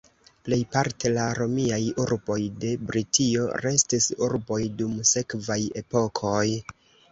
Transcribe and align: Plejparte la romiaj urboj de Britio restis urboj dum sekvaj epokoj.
Plejparte 0.47 1.11
la 1.17 1.25
romiaj 1.39 1.77
urboj 2.05 2.39
de 2.65 2.73
Britio 2.89 3.45
restis 3.67 4.09
urboj 4.31 4.61
dum 4.83 4.99
sekvaj 5.13 5.61
epokoj. 5.85 6.45